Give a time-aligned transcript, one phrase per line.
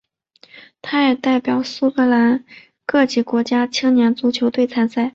[0.81, 2.43] 他也代表苏格兰
[2.87, 5.09] 各级国家青年足球队参赛。